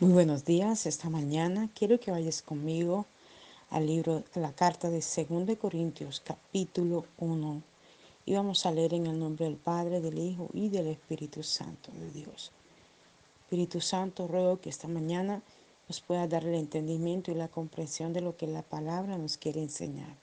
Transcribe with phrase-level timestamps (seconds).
[0.00, 0.86] Muy buenos días.
[0.86, 3.06] Esta mañana quiero que vayas conmigo
[3.70, 7.62] al libro, a la carta de 2 Corintios, capítulo 1.
[8.26, 11.92] Y vamos a leer en el nombre del Padre, del Hijo y del Espíritu Santo
[11.92, 12.50] de Dios.
[13.44, 15.42] Espíritu Santo, ruego que esta mañana
[15.88, 19.62] nos pueda dar el entendimiento y la comprensión de lo que la palabra nos quiere
[19.62, 20.16] enseñar.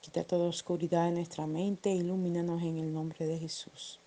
[0.00, 3.98] Quita toda oscuridad en nuestra mente e ilumínanos en el nombre de Jesús.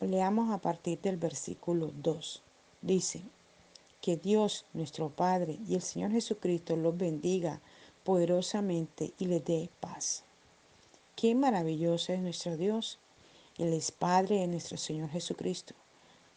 [0.00, 2.42] Leamos a partir del versículo 2
[2.84, 3.22] dice,
[4.04, 7.62] que Dios nuestro Padre y el Señor Jesucristo los bendiga
[8.04, 10.24] poderosamente y les dé paz.
[11.16, 12.98] Qué maravilloso es nuestro Dios.
[13.56, 15.74] Él es Padre de nuestro Señor Jesucristo,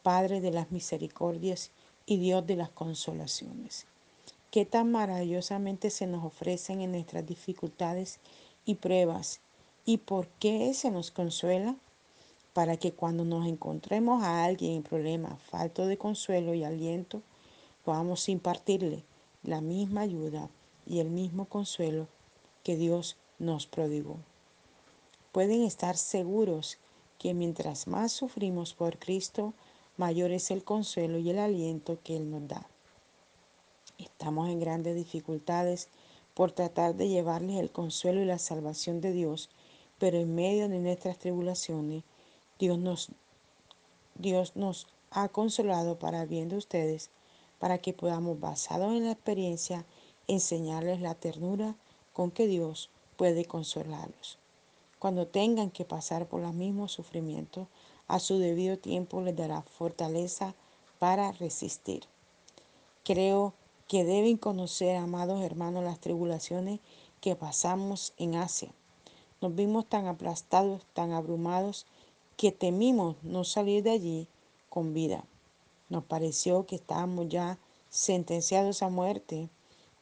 [0.01, 1.71] Padre de las misericordias
[2.05, 3.85] y Dios de las consolaciones.
[4.49, 8.21] Qué tan maravillosamente se nos ofrecen en nuestras dificultades
[8.63, 9.41] y pruebas.
[9.83, 11.75] ¿Y por qué se nos consuela?
[12.57, 17.21] Para que cuando nos encontremos a alguien en problema, falto de consuelo y aliento,
[17.85, 19.03] podamos impartirle
[19.43, 20.49] la misma ayuda
[20.87, 22.07] y el mismo consuelo
[22.63, 24.17] que Dios nos prodigó.
[25.31, 26.79] Pueden estar seguros
[27.19, 29.53] que mientras más sufrimos por Cristo,
[29.95, 32.65] mayor es el consuelo y el aliento que Él nos da.
[33.99, 35.89] Estamos en grandes dificultades
[36.33, 39.51] por tratar de llevarles el consuelo y la salvación de Dios,
[39.99, 42.03] pero en medio de nuestras tribulaciones,
[42.59, 43.09] Dios nos,
[44.15, 47.09] Dios nos ha consolado para bien de ustedes,
[47.59, 49.85] para que podamos, basados en la experiencia,
[50.27, 51.75] enseñarles la ternura
[52.13, 54.37] con que Dios puede consolarlos.
[54.99, 57.67] Cuando tengan que pasar por los mismos sufrimientos,
[58.07, 60.55] a su debido tiempo les dará fortaleza
[60.99, 62.03] para resistir.
[63.03, 63.53] Creo
[63.87, 66.79] que deben conocer, amados hermanos, las tribulaciones
[67.21, 68.69] que pasamos en Asia.
[69.41, 71.85] Nos vimos tan aplastados, tan abrumados,
[72.37, 74.27] que temimos no salir de allí
[74.69, 75.25] con vida.
[75.89, 77.57] Nos pareció que estábamos ya
[77.89, 79.49] sentenciados a muerte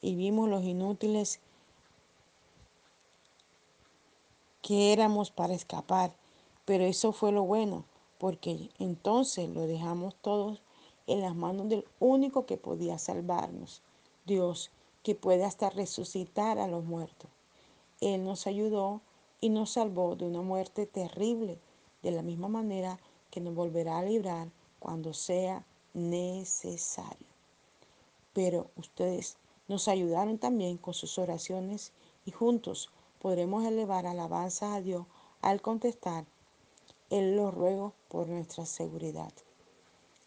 [0.01, 1.39] y vimos los inútiles
[4.61, 6.13] que éramos para escapar.
[6.65, 7.85] Pero eso fue lo bueno,
[8.17, 10.61] porque entonces lo dejamos todos
[11.07, 13.81] en las manos del único que podía salvarnos,
[14.25, 14.71] Dios,
[15.03, 17.29] que puede hasta resucitar a los muertos.
[18.01, 19.01] Él nos ayudó
[19.39, 21.59] y nos salvó de una muerte terrible
[22.05, 22.99] de la misma manera
[23.31, 27.27] que nos volverá a librar cuando sea necesario.
[28.31, 35.07] Pero ustedes nos ayudaron también con sus oraciones y juntos podremos elevar alabanzas a Dios
[35.41, 36.25] al contestar
[37.09, 39.33] Él los ruego por nuestra seguridad.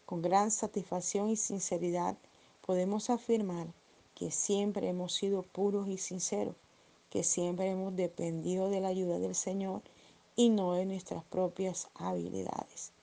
[0.05, 2.17] Con gran satisfacción y sinceridad
[2.65, 3.67] podemos afirmar
[4.15, 6.57] que siempre hemos sido puros y sinceros,
[7.09, 9.81] que siempre hemos dependido de la ayuda del Señor
[10.39, 12.93] y no de nuestras propias habilidades.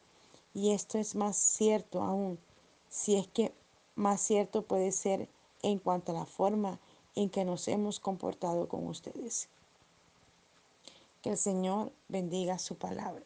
[0.54, 2.38] Y esto es más cierto aún,
[2.88, 3.52] si es que
[3.94, 5.28] más cierto puede ser
[5.60, 6.80] en cuanto a la forma
[7.14, 9.50] en que nos hemos comportado con ustedes.
[11.20, 13.22] Que el Señor bendiga su palabra.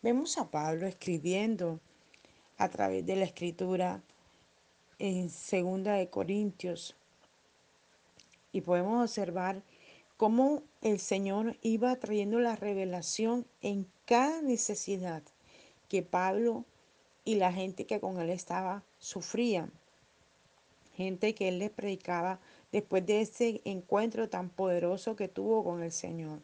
[0.00, 1.78] Vemos a Pablo escribiendo
[2.56, 4.00] a través de la escritura
[4.98, 6.96] en segunda de Corintios
[8.50, 9.62] y podemos observar
[10.22, 15.20] cómo el Señor iba trayendo la revelación en cada necesidad
[15.88, 16.64] que Pablo
[17.24, 19.72] y la gente que con él estaba sufrían.
[20.94, 22.38] Gente que él les predicaba
[22.70, 26.38] después de ese encuentro tan poderoso que tuvo con el Señor.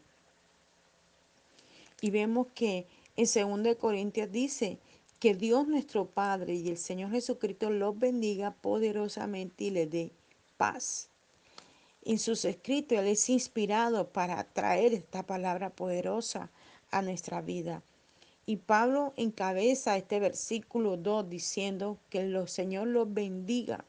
[2.01, 4.81] Y vemos que en 2 Corintios dice
[5.21, 10.11] que Dios nuestro Padre y el Señor Jesucristo los bendiga poderosamente y les dé
[10.57, 11.08] paz
[12.05, 16.51] en sus escritos, Él es inspirado para traer esta palabra poderosa
[16.91, 17.83] a nuestra vida.
[18.47, 23.85] Y Pablo encabeza este versículo 2 diciendo que el Señor los bendiga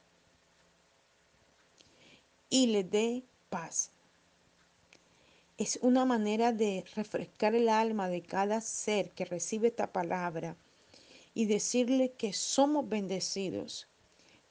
[2.49, 3.91] y les dé paz.
[5.57, 10.55] Es una manera de refrescar el alma de cada ser que recibe esta palabra
[11.33, 13.87] y decirle que somos bendecidos.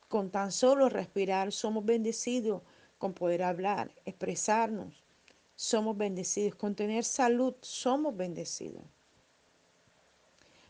[0.09, 2.63] Con tan solo respirar somos bendecidos
[2.99, 5.03] con poder hablar, expresarnos,
[5.57, 6.55] somos bendecidos.
[6.55, 8.85] Con tener salud, somos bendecidos.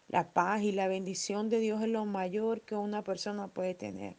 [0.08, 4.16] La paz y la bendición de Dios es lo mayor que una persona puede tener.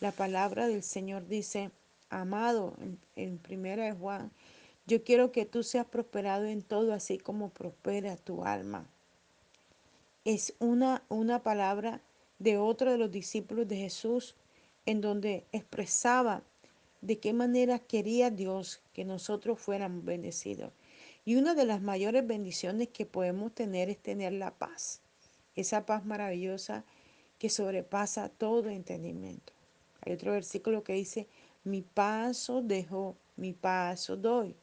[0.00, 1.70] La palabra del Señor dice,
[2.10, 2.74] amado,
[3.14, 4.32] en, primera de Juan,
[4.86, 8.88] yo quiero que tú seas prosperado en todo, así como prospera tu alma.
[10.24, 12.00] Es una, una palabra
[12.40, 14.34] de otro de los discípulos de Jesús,
[14.86, 16.42] en donde expresaba
[17.00, 20.72] de qué manera quería Dios que nosotros fuéramos bendecidos.
[21.24, 25.02] Y una de las mayores bendiciones que podemos tener es tener la paz,
[25.54, 26.84] esa paz maravillosa
[27.38, 29.52] que sobrepasa todo entendimiento.
[30.00, 31.28] Hay otro versículo que dice,
[31.64, 34.56] mi paso dejo, mi paso doy.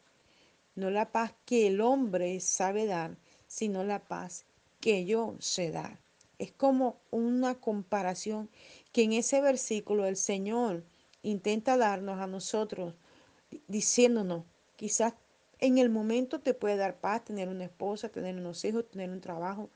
[0.75, 3.17] No la paz que el hombre sabe dar,
[3.47, 4.45] sino la paz
[4.81, 5.99] que yo sé dar.
[6.37, 8.49] Es como una comparación
[8.91, 10.83] que en ese versículo el Señor
[11.25, 12.93] intenta darnos a nosotros,
[13.67, 14.43] diciéndonos,
[14.75, 15.13] quizás
[15.59, 19.21] en el momento te puede dar paz tener una esposa, tener unos hijos, tener un
[19.21, 19.69] trabajo,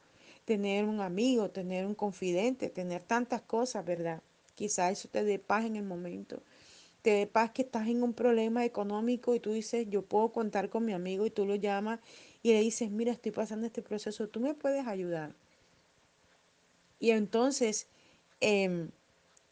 [0.45, 4.21] tener un amigo, tener un confidente, tener tantas cosas, ¿verdad?
[4.55, 6.41] Quizás eso te dé paz en el momento.
[7.01, 10.69] Te dé paz que estás en un problema económico y tú dices, yo puedo contar
[10.69, 11.99] con mi amigo y tú lo llamas
[12.43, 15.33] y le dices, mira, estoy pasando este proceso, tú me puedes ayudar.
[16.99, 17.87] Y entonces
[18.41, 18.89] eh,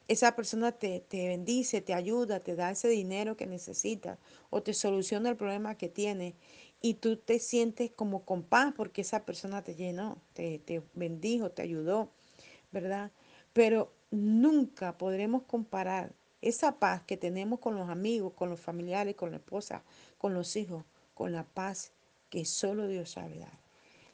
[0.08, 4.18] esa persona te, te, bendice, te ayuda, te da ese dinero que necesitas
[4.50, 6.36] o te soluciona el problema que tienes
[6.82, 11.52] y tú te sientes como con paz porque esa persona te llenó, te, te bendijo,
[11.52, 12.12] te ayudó,
[12.72, 13.12] ¿verdad?
[13.54, 19.32] Pero nunca podremos comparar esa paz que tenemos con los amigos, con los familiares, con
[19.32, 19.84] la esposa,
[20.18, 20.84] con los hijos,
[21.14, 21.92] con la paz
[22.30, 23.60] que solo Dios sabe dar.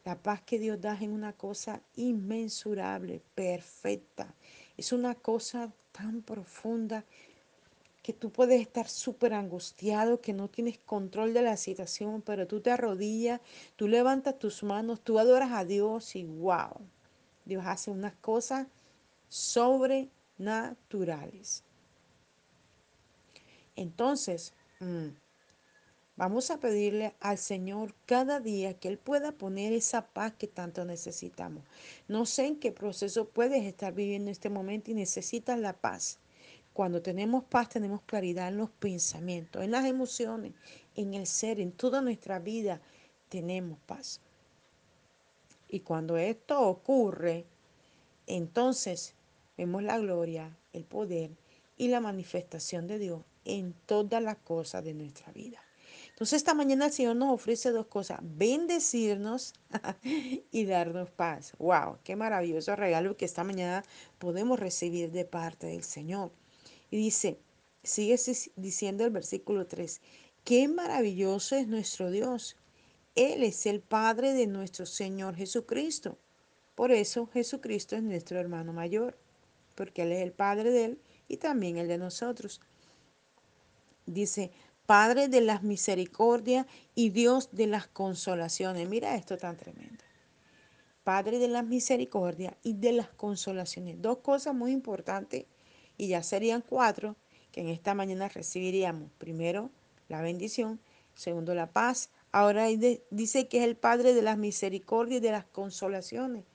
[0.06, 4.36] La paz que Dios da es una cosa inmensurable, perfecta.
[4.78, 7.06] Es una cosa tan profunda
[8.02, 12.60] que tú puedes estar súper angustiado, que no tienes control de la situación, pero tú
[12.60, 13.40] te arrodillas,
[13.78, 16.82] tú levantas tus manos, tú adoras a Dios y wow,
[17.46, 18.68] Dios hace unas cosas
[19.30, 21.64] sobrenaturales.
[23.76, 25.08] Entonces, mmm,
[26.16, 30.86] Vamos a pedirle al Señor cada día que Él pueda poner esa paz que tanto
[30.86, 31.64] necesitamos.
[32.08, 36.20] No sé en qué proceso puedes estar viviendo en este momento y necesitas la paz.
[36.72, 40.54] Cuando tenemos paz tenemos claridad en los pensamientos, en las emociones,
[40.96, 42.80] en el ser, en toda nuestra vida
[43.30, 44.22] tenemos paz.
[45.68, 47.48] Y cuando esto ocurre,
[48.28, 49.16] entonces
[49.58, 51.32] vemos la gloria, el poder
[51.76, 55.60] y la manifestación de Dios en todas las cosas de nuestra vida.
[56.14, 59.54] Entonces esta mañana el Señor nos ofrece dos cosas, bendecirnos
[60.52, 61.54] y darnos paz.
[61.58, 61.98] ¡Wow!
[62.04, 63.84] Qué maravilloso regalo que esta mañana
[64.20, 66.32] podemos recibir de parte del Señor.
[66.92, 67.40] Y dice,
[67.82, 68.16] sigue
[68.56, 70.02] diciendo el versículo 3,
[70.44, 72.58] qué maravilloso es nuestro Dios.
[73.16, 76.20] Él es el Padre de nuestro Señor Jesucristo.
[76.76, 79.18] Por eso Jesucristo es nuestro hermano mayor,
[79.74, 82.62] porque Él es el Padre de Él y también el de nosotros.
[84.06, 84.52] Dice,
[84.86, 88.90] Padre de las misericordias y Dios de las consolaciones.
[88.90, 90.04] Mira esto tan tremendo.
[91.04, 94.02] Padre de las misericordias y de las consolaciones.
[94.02, 95.46] Dos cosas muy importantes
[95.98, 97.16] y ya serían cuatro
[97.52, 99.10] que en esta mañana recibiríamos.
[99.18, 99.70] Primero,
[100.10, 100.80] la bendición.
[101.14, 102.10] Segundo, la paz.
[102.32, 102.66] Ahora
[103.12, 106.46] dice que es el Padre de las misericordias y de las consolaciones.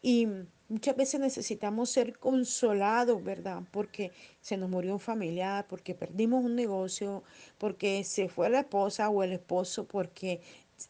[0.00, 0.28] Y
[0.68, 3.62] muchas veces necesitamos ser consolados, ¿verdad?
[3.70, 7.22] Porque se nos murió un familiar, porque perdimos un negocio,
[7.58, 10.40] porque se fue la esposa o el esposo, porque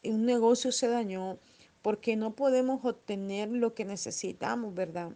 [0.05, 1.38] un negocio se dañó,
[1.82, 5.12] porque no podemos obtener lo que necesitamos, ¿verdad?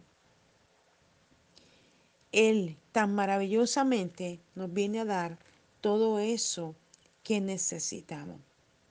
[2.31, 5.37] Él tan maravillosamente nos viene a dar
[5.81, 6.75] todo eso
[7.23, 8.39] que necesitamos,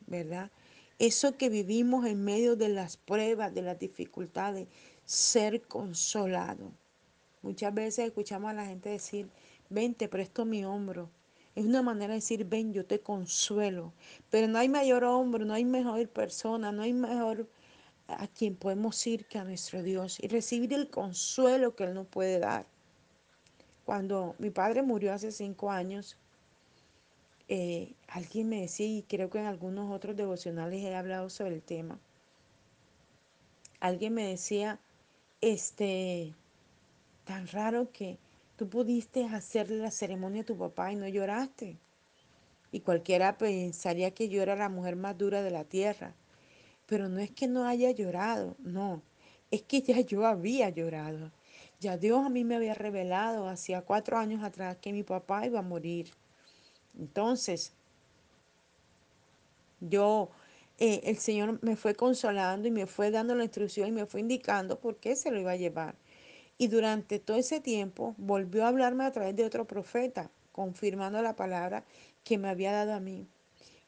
[0.07, 0.51] ¿verdad?
[0.99, 4.69] Eso que vivimos en medio de las pruebas, de las dificultades,
[5.11, 6.71] ser consolado.
[7.43, 9.29] Muchas veces escuchamos a la gente decir,
[9.69, 11.11] ven, te presto mi hombro.
[11.57, 13.93] Es una manera de decir, ven, yo te consuelo.
[14.31, 17.49] Pero no hay mayor hombro, no hay mejor persona, no hay mejor
[18.07, 22.07] a quien podemos ir que a nuestro Dios y recibir el consuelo que Él nos
[22.07, 22.67] puede dar.
[23.85, 26.19] Cuando mi padre murió hace cinco años,
[27.49, 31.63] eh, alguien me decía, y creo que en algunos otros devocionales he hablado sobre el
[31.63, 31.99] tema,
[33.81, 34.79] alguien me decía,
[35.41, 36.35] este,
[37.25, 38.19] tan raro que
[38.57, 41.79] tú pudiste hacerle la ceremonia a tu papá y no lloraste.
[42.73, 46.15] Y cualquiera pensaría que yo era la mujer más dura de la tierra.
[46.87, 49.03] Pero no es que no haya llorado, no,
[49.51, 51.33] es que ya yo había llorado.
[51.81, 55.61] Ya Dios a mí me había revelado hacía cuatro años atrás que mi papá iba
[55.61, 56.11] a morir.
[56.99, 57.73] Entonces,
[59.81, 60.31] yo,
[60.81, 64.21] eh, el Señor me fue consolando y me fue dando la instrucción y me fue
[64.21, 65.95] indicando por qué se lo iba a llevar.
[66.59, 71.37] Y durante todo ese tiempo volvió a hablarme a través de otro profeta, confirmando la
[71.37, 71.85] palabra
[72.25, 73.27] que me había dado a mí.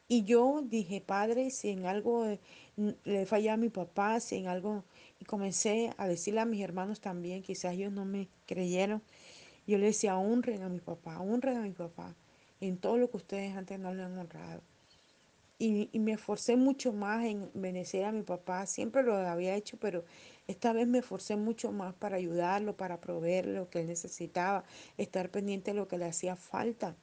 [0.07, 2.39] Y yo dije, Padre, si en algo eh,
[3.03, 4.83] le fallé a mi papá, si en algo...
[5.19, 9.01] Y comencé a decirle a mis hermanos también, quizás ellos no me creyeron.
[9.65, 12.15] Yo le decía, honren a mi papá, honren a mi papá
[12.59, 14.61] en todo lo que ustedes antes no le han honrado.
[15.59, 20.03] Y, me esforcé mucho más en benecer a mi papá, siempre lo había hecho, pero
[20.47, 24.65] Esta vez me esforcé mucho más para ayudarlo, para proveerle lo que él necesitaba,
[24.97, 26.95] estar pendiente de lo que le hacía falta.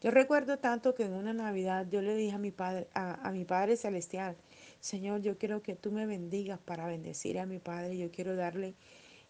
[0.00, 3.32] Yo recuerdo tanto que en una Navidad yo le dije a mi padre, a, a,
[3.32, 4.36] mi Padre Celestial,
[4.80, 7.96] Señor, yo quiero que tú me bendigas para bendecir a mi padre.
[7.96, 8.74] Yo quiero darle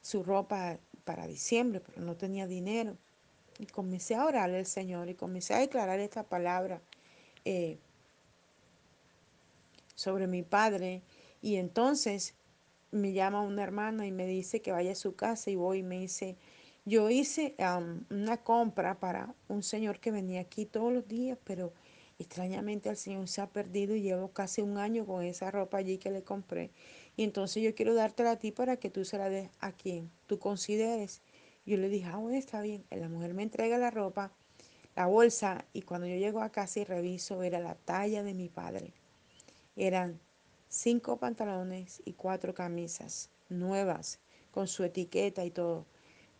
[0.02, 2.96] su ropa para diciembre, pero no tenía dinero.
[3.58, 6.82] Y comencé a orarle al Señor y comencé a declarar esta palabra
[7.44, 7.78] eh,
[9.94, 11.02] sobre mi padre.
[11.42, 12.34] Y entonces
[12.90, 15.82] me llama una hermana y me dice que vaya a su casa y voy y
[15.82, 16.36] me dice,
[16.84, 17.56] yo hice
[18.10, 21.72] una compra para un señor que venía aquí todos los días, pero
[22.18, 25.98] extrañamente el señor se ha perdido y llevo casi un año con esa ropa allí
[25.98, 26.70] que le compré.
[27.16, 30.10] Y entonces yo quiero dártela a ti para que tú se la des a quien
[30.26, 31.22] tú consideres.
[31.66, 32.84] Yo le dije, ah, bueno, está bien.
[32.90, 34.32] La mujer me entrega la ropa,
[34.96, 38.48] la bolsa, y cuando yo llego a casa y reviso, era la talla de mi
[38.48, 38.92] padre.
[39.76, 40.20] Eran
[40.68, 44.20] cinco pantalones y cuatro camisas nuevas,
[44.52, 45.86] con su etiqueta y todo.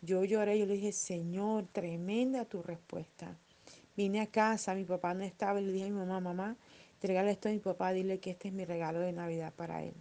[0.01, 3.37] Yo lloré, yo le dije, Señor, tremenda tu respuesta.
[3.97, 6.57] Vine a casa, mi papá no estaba y le dije a mi mamá, mamá,
[6.93, 9.95] entregale esto a mi papá, dile que este es mi regalo de Navidad para él.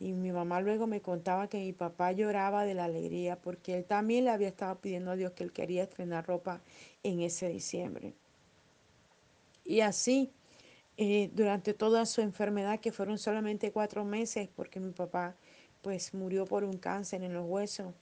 [0.00, 3.84] Y mi mamá luego me contaba que mi papá lloraba de la alegría porque él
[3.84, 6.60] también le había estado pidiendo a Dios que él quería estrenar ropa
[7.02, 8.14] en ese diciembre.
[9.64, 10.30] Y así,
[10.96, 15.36] eh, durante toda su enfermedad, que fueron solamente cuatro meses, porque mi papá
[15.82, 17.94] pues murió por un cáncer en los huesos,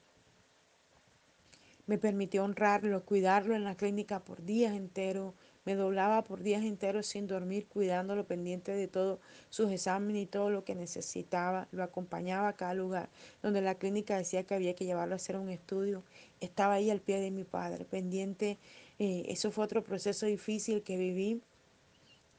[1.86, 5.34] me permitió honrarlo, cuidarlo en la clínica por días enteros.
[5.64, 10.50] Me doblaba por días enteros sin dormir, cuidándolo, pendiente de todos sus exámenes y todo
[10.50, 11.68] lo que necesitaba.
[11.70, 13.10] Lo acompañaba a cada lugar
[13.42, 16.02] donde la clínica decía que había que llevarlo a hacer un estudio.
[16.40, 18.58] Estaba ahí al pie de mi padre, pendiente.
[18.98, 21.42] Eh, eso fue otro proceso difícil que viví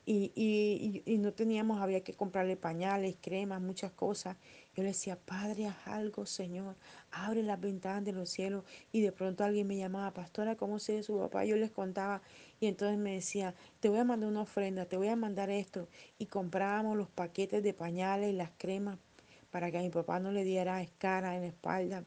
[0.05, 4.35] y, y, y, no teníamos, había que comprarle pañales, cremas, muchas cosas.
[4.75, 6.75] Yo le decía, Padre, haz algo, Señor,
[7.11, 8.63] abre las ventanas de los cielos.
[8.91, 11.45] Y de pronto alguien me llamaba, Pastora, ¿cómo sigue su papá?
[11.45, 12.23] Yo les contaba
[12.59, 15.87] y entonces me decía, te voy a mandar una ofrenda, te voy a mandar esto.
[16.17, 18.97] Y comprábamos los paquetes de pañales y las cremas
[19.51, 22.03] para que a mi papá no le diera escara en la espalda.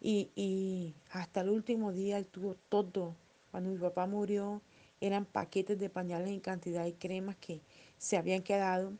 [0.00, 3.16] Y, y hasta el último día él tuvo todo.
[3.50, 4.62] Cuando mi papá murió,
[5.00, 7.60] eran paquetes de pañales en cantidad y cremas que
[7.96, 8.92] se habían quedado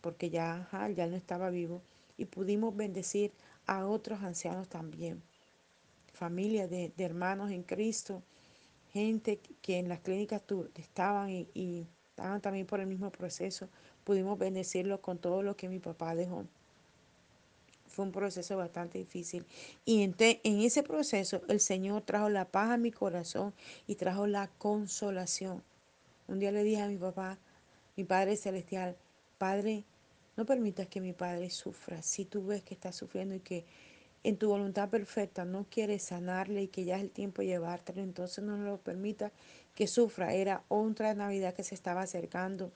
[0.00, 1.82] porque ya, ya no estaba vivo
[2.20, 3.32] y pudimos bendecir
[3.66, 5.22] a otros ancianos también,
[6.12, 8.22] familias de, hermanos en Cristo,
[8.92, 10.42] gente que en las clínicas
[10.76, 13.70] estaban y, estaban también por el mismo proceso,
[14.04, 16.44] pudimos bendecirlos con todo lo que mi papá dejó.
[17.86, 19.46] Fue un proceso bastante difícil.
[19.86, 23.54] Y en, en, ese proceso el Señor trajo la paz a mi corazón
[23.86, 25.62] y trajo la consolación.
[26.28, 27.38] Un día le dije a mi papá,
[27.96, 28.94] mi Padre Celestial,
[29.38, 29.84] Padre,
[30.40, 32.00] no permitas que mi Padre sufra.
[32.00, 33.66] Si tú ves que está sufriendo y que
[34.24, 38.00] en tu voluntad perfecta no quieres sanarle y que ya es el tiempo de llevártelo,
[38.00, 39.32] entonces no lo permita
[39.74, 40.32] que sufra.
[40.32, 42.72] Era otra Navidad que se estaba acercando.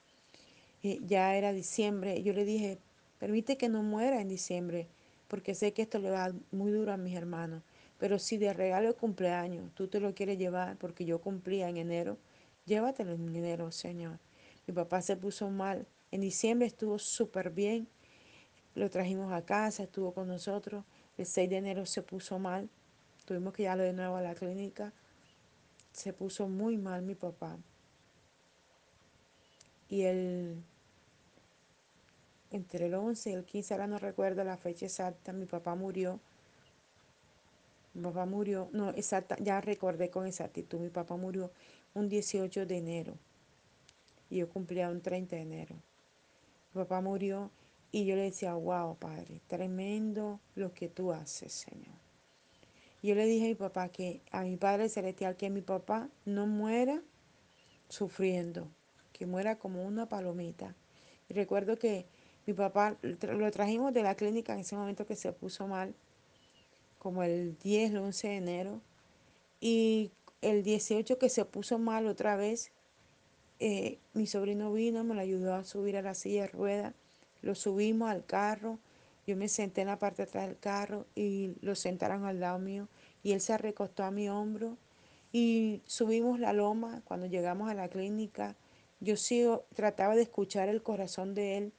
[0.82, 2.22] Eh, ya era diciembre.
[2.22, 2.76] Yo le dije,
[3.18, 4.86] permite que no muera en diciembre
[5.26, 7.62] porque sé que esto le va muy duro a mis hermanos.
[7.96, 11.78] Pero si de regalo de cumpleaños tú te lo quieres llevar, porque yo cumplía en
[11.78, 12.18] enero,
[12.66, 14.18] llévatelo en enero, Señor.
[14.66, 15.86] Mi papá se puso mal.
[16.14, 17.88] En diciembre estuvo súper bien.
[18.76, 20.84] Lo trajimos a casa, estuvo con nosotros.
[21.18, 22.70] El 6 de enero se puso mal.
[23.24, 24.92] Tuvimos que llevarlo de nuevo a la clínica.
[25.90, 27.58] Se puso muy mal mi papá.
[29.88, 30.62] Y el
[32.52, 36.20] entre el 11 y el 15, ahora no recuerdo la fecha exacta, mi papá murió.
[37.92, 41.50] Mi papá murió, no, exacta, ya recordé con exactitud, mi papá murió
[41.92, 43.14] un 18 de enero
[44.30, 45.76] y yo cumplía un 30 de enero.
[46.74, 47.50] Papá murió
[47.92, 51.94] y yo le decía, wow, Padre, tremendo lo que tú haces, Señor.
[53.02, 56.46] Yo le dije a mi papá que, a mi Padre Celestial, que mi papá no
[56.46, 57.02] muera
[57.88, 58.68] sufriendo,
[59.12, 60.74] que muera como una palomita.
[61.28, 62.06] Y recuerdo que
[62.46, 65.94] mi papá lo trajimos de la clínica en ese momento que se puso mal,
[66.98, 68.80] como el 10, el 11 de enero.
[69.60, 70.10] Y
[70.42, 72.72] el 18 que se puso mal otra vez,
[73.66, 76.94] eh, mi sobrino vino, me lo ayudó a subir a la silla de ruedas.
[77.42, 78.78] Lo subimos al carro.
[79.26, 82.58] Yo me senté en la parte de atrás del carro y lo sentaron al lado
[82.58, 82.88] mío.
[83.22, 84.76] Y él se recostó a mi hombro.
[85.32, 87.02] Y subimos la loma.
[87.04, 88.54] Cuando llegamos a la clínica,
[89.00, 91.72] yo sigo, trataba de escuchar el corazón de él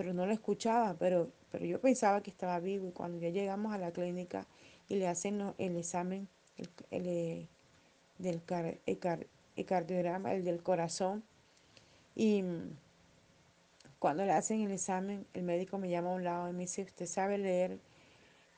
[0.00, 3.74] pero no lo escuchaba, pero, pero yo pensaba que estaba vivo y cuando ya llegamos
[3.74, 4.46] a la clínica
[4.88, 6.26] y le hacen el examen
[6.90, 7.46] eh,
[8.16, 8.40] del
[8.86, 11.22] el, el cardiograma, el del corazón,
[12.14, 12.44] y
[13.98, 16.82] Cuando le hacen el examen, el médico me llama a un lado y me dice,
[16.82, 17.78] ¿usted sabe leer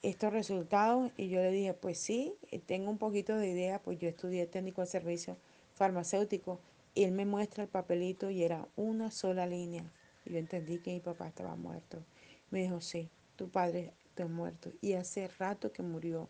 [0.03, 1.11] estos resultados?
[1.17, 4.47] Y yo le dije, pues sí, eh, tengo un poquito de idea, pues yo estudié
[4.47, 5.37] técnico de servicio
[5.75, 6.61] farmacéutico.
[6.95, 9.85] Y él me muestra el papelito y era una sola línea.
[10.25, 12.05] Y yo entendí que mi papá estaba muerto.
[12.51, 14.73] Me dijo, sí, tu padre está muerto.
[14.81, 16.29] Y hace rato que murió.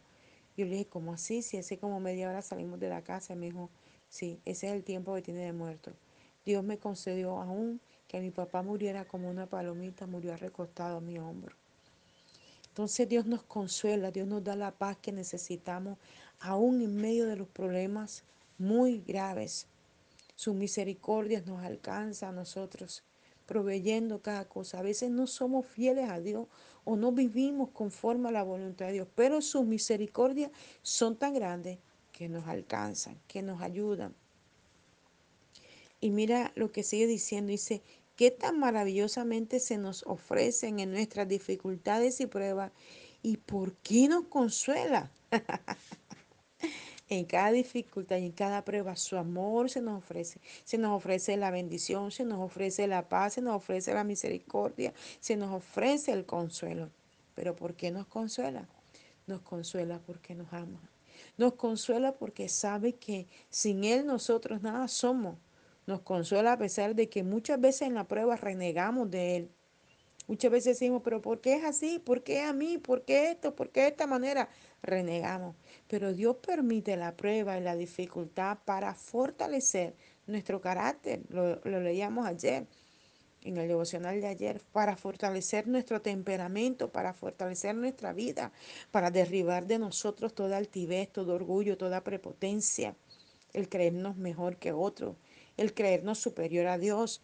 [0.56, 1.42] Yo le dije, ¿cómo así?
[1.42, 3.34] Si hace como media hora salimos de la casa.
[3.34, 3.70] Y me dijo,
[4.08, 5.92] sí, ese es el tiempo que tiene de muerto.
[6.44, 11.18] Dios me concedió aún que mi papá muriera como una palomita, murió recostado a mi
[11.18, 11.56] hombro.
[12.68, 15.98] Entonces Dios nos consuela, Dios nos da la paz que necesitamos,
[16.40, 18.24] aún en medio de los problemas
[18.58, 19.66] muy graves.
[20.36, 23.04] Su misericordia nos alcanza a nosotros,
[23.46, 24.78] proveyendo cada cosa.
[24.78, 26.48] A veces no somos fieles a Dios
[26.84, 31.78] o no vivimos conforme a la voluntad de Dios, pero sus misericordias son tan grandes
[32.10, 34.14] que nos alcanzan, que nos ayudan.
[36.02, 37.80] Y mira lo que sigue diciendo, dice,
[38.16, 42.72] qué tan maravillosamente se nos ofrecen en nuestras dificultades y pruebas
[43.22, 45.12] y por qué nos consuela.
[47.08, 50.40] en cada dificultad y en cada prueba su amor se nos ofrece.
[50.64, 54.92] Se nos ofrece la bendición, se nos ofrece la paz, se nos ofrece la misericordia,
[55.20, 56.90] se nos ofrece el consuelo.
[57.36, 58.68] Pero ¿por qué nos consuela?
[59.28, 60.80] Nos consuela porque nos ama.
[61.36, 65.36] Nos consuela porque sabe que sin Él nosotros nada somos.
[65.86, 69.50] Nos consuela a pesar de que muchas veces en la prueba renegamos de Él.
[70.28, 71.98] Muchas veces decimos, pero ¿por qué es así?
[71.98, 72.78] ¿Por qué a mí?
[72.78, 73.56] ¿Por qué esto?
[73.56, 74.48] ¿Por qué de esta manera?
[74.82, 75.56] Renegamos.
[75.88, 79.96] Pero Dios permite la prueba y la dificultad para fortalecer
[80.26, 81.22] nuestro carácter.
[81.28, 82.66] Lo, lo leíamos ayer
[83.44, 88.52] en el devocional de ayer, para fortalecer nuestro temperamento, para fortalecer nuestra vida,
[88.90, 92.94] para derribar de nosotros toda altivez, todo orgullo, toda prepotencia,
[93.52, 95.16] el creernos mejor que otro,
[95.56, 97.22] el creernos superior a Dios,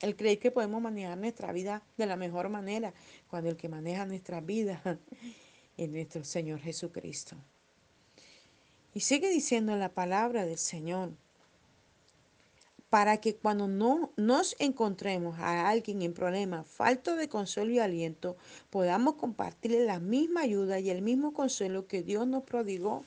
[0.00, 2.94] el creer que podemos manejar nuestra vida de la mejor manera,
[3.28, 4.80] cuando el que maneja nuestra vida
[5.76, 7.36] es nuestro Señor Jesucristo.
[8.94, 11.12] Y sigue diciendo la palabra del Señor,
[12.90, 18.36] para que cuando no nos encontremos a alguien en problemas, falto de consuelo y aliento,
[18.70, 23.04] podamos compartirle la misma ayuda y el mismo consuelo que Dios nos prodigó.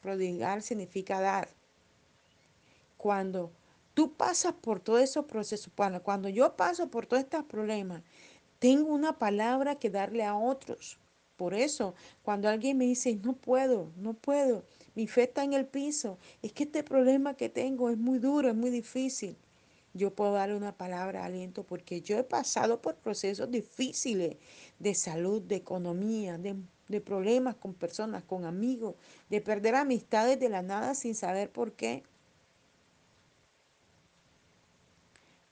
[0.00, 1.48] Prodigar significa dar.
[3.02, 3.50] Cuando
[3.94, 5.72] tú pasas por todos esos procesos,
[6.04, 8.04] cuando yo paso por todos estos problemas,
[8.60, 11.00] tengo una palabra que darle a otros.
[11.34, 15.66] Por eso, cuando alguien me dice, no puedo, no puedo, mi fe está en el
[15.66, 19.36] piso, es que este problema que tengo es muy duro, es muy difícil.
[19.94, 24.36] Yo puedo darle una palabra de aliento porque yo he pasado por procesos difíciles
[24.78, 26.54] de salud, de economía, de,
[26.86, 28.94] de problemas con personas, con amigos,
[29.28, 32.04] de perder amistades de la nada sin saber por qué.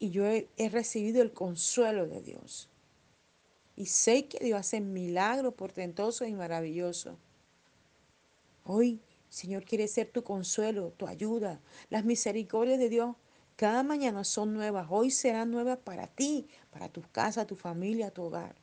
[0.00, 2.70] Y yo he, recibido el consuelo de Dios.
[3.76, 7.16] Y sé que Dios hace milagros portentosos y maravillosos.
[8.64, 11.60] Hoy, Señor, quiere ser tu consuelo, tu ayuda.
[11.90, 13.14] Las misericordias de Dios
[13.56, 14.86] cada mañana son nuevas.
[14.88, 18.54] Hoy serán nuevas para ti, para tu casa, tu familia, tu hogar.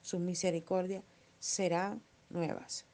[0.00, 1.02] Sus misericordias
[1.40, 2.86] serán nuevas.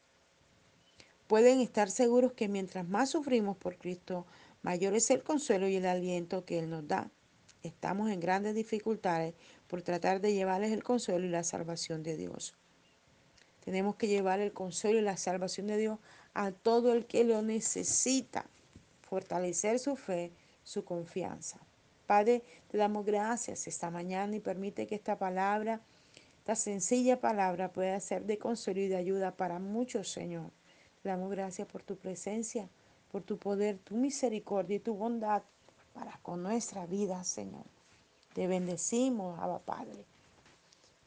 [1.26, 4.26] Pueden estar seguros que mientras más sufrimos por Cristo,
[4.62, 7.10] mayor es el consuelo y el aliento que Él nos da.
[7.62, 9.35] Estamos en grandes dificultades
[9.68, 12.55] por tratar de llevarles el consuelo y la salvación de Dios.
[13.64, 15.99] Tenemos que llevar el consuelo y la salvación de Dios
[16.33, 18.46] a todo el que lo necesita,
[19.03, 20.33] fortalecer su fe,
[20.64, 21.61] su confianza.
[22.07, 25.81] Padre, te damos gracias esta mañana y permite que esta palabra,
[26.38, 30.51] esta sencilla palabra pueda ser de consuelo y de ayuda para muchos, Señor.
[31.03, 32.68] Te damos gracias por tu presencia,
[33.12, 35.42] por tu poder, tu misericordia y tu bondad
[35.92, 37.64] para con nuestra vida, Señor.
[38.35, 40.05] Te bendecimos, Abba Padre.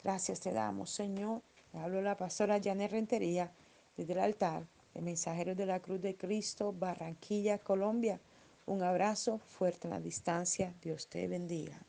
[0.02, 1.42] Gracias te damos, Señor.
[1.72, 3.52] Le hablo la pastora Janet Rentería
[3.96, 8.20] desde el altar de Mensajeros de la Cruz de Cristo, Barranquilla, Colombia.
[8.66, 10.74] Un abrazo fuerte en la distancia.
[10.82, 11.80] Dios te bendiga.